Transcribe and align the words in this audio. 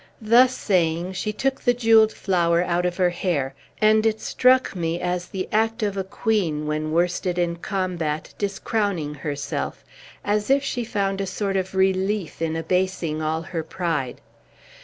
Thus 0.19 0.55
saying, 0.57 1.13
she 1.13 1.31
took 1.31 1.61
the 1.61 1.75
jewelled 1.75 2.11
flower 2.11 2.63
out 2.63 2.87
of 2.87 2.97
her 2.97 3.11
hair; 3.11 3.53
and 3.79 4.03
it 4.03 4.19
struck 4.19 4.75
me 4.75 4.99
as 4.99 5.27
the 5.27 5.47
act 5.51 5.83
of 5.83 5.95
a 5.95 6.03
queen, 6.03 6.65
when 6.65 6.91
worsted 6.91 7.37
in 7.37 7.51
a 7.51 7.55
combat, 7.57 8.33
discrowning 8.39 9.13
herself, 9.17 9.83
as 10.25 10.49
if 10.49 10.63
she 10.63 10.83
found 10.83 11.21
a 11.21 11.27
sort 11.27 11.55
of 11.55 11.75
relief 11.75 12.41
in 12.41 12.55
abasing 12.55 13.21
all 13.21 13.43
her 13.43 13.61
pride. 13.61 14.21